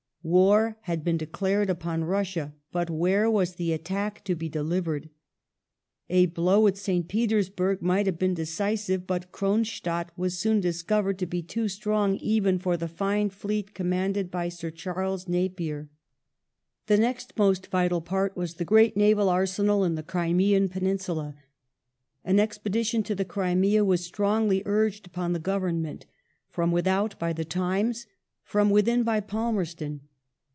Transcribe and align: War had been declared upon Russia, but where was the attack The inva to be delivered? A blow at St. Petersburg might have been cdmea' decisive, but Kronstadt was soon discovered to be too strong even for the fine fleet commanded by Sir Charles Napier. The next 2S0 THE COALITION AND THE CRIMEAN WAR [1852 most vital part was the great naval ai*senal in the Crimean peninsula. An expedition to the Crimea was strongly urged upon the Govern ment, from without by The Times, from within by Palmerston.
War 0.23 0.77
had 0.81 1.03
been 1.03 1.17
declared 1.17 1.67
upon 1.71 2.03
Russia, 2.03 2.53
but 2.71 2.91
where 2.91 3.27
was 3.27 3.55
the 3.55 3.73
attack 3.73 4.17
The 4.17 4.21
inva 4.21 4.25
to 4.25 4.35
be 4.35 4.49
delivered? 4.49 5.09
A 6.11 6.27
blow 6.27 6.67
at 6.67 6.77
St. 6.77 7.07
Petersburg 7.07 7.81
might 7.81 8.05
have 8.05 8.19
been 8.19 8.33
cdmea' 8.35 8.43
decisive, 8.45 9.07
but 9.07 9.31
Kronstadt 9.31 10.11
was 10.15 10.37
soon 10.37 10.59
discovered 10.59 11.17
to 11.17 11.25
be 11.25 11.41
too 11.41 11.67
strong 11.67 12.17
even 12.17 12.59
for 12.59 12.77
the 12.77 12.87
fine 12.87 13.31
fleet 13.31 13.73
commanded 13.73 14.29
by 14.29 14.47
Sir 14.47 14.69
Charles 14.69 15.27
Napier. 15.27 15.89
The 16.85 16.97
next 16.99 17.33
2S0 17.33 17.33
THE 17.33 17.33
COALITION 17.33 17.33
AND 17.33 17.33
THE 17.33 17.33
CRIMEAN 17.33 17.39
WAR 17.39 17.43
[1852 17.43 17.43
most 17.43 17.71
vital 17.75 18.01
part 18.01 18.37
was 18.37 18.53
the 18.53 18.65
great 18.65 18.95
naval 18.95 19.29
ai*senal 19.31 19.83
in 19.87 19.95
the 19.95 20.03
Crimean 20.03 20.69
peninsula. 20.69 21.35
An 22.23 22.39
expedition 22.39 23.01
to 23.01 23.15
the 23.15 23.25
Crimea 23.25 23.83
was 23.83 24.05
strongly 24.05 24.61
urged 24.67 25.07
upon 25.07 25.33
the 25.33 25.39
Govern 25.39 25.81
ment, 25.81 26.05
from 26.47 26.71
without 26.71 27.17
by 27.17 27.33
The 27.33 27.43
Times, 27.45 28.05
from 28.43 28.69
within 28.69 29.01
by 29.01 29.19
Palmerston. 29.19 30.01